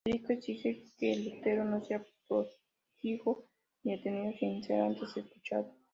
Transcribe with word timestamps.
Federico 0.03 0.33
exige 0.33 0.83
que 0.97 1.07
Lutero 1.23 1.63
no 1.63 1.77
sea 1.85 2.03
proscrito 2.27 3.31
ni 3.83 3.91
detenido 3.97 4.31
sin 4.39 4.63
ser 4.63 4.79
antes 4.81 5.15
escuchado. 5.15 5.75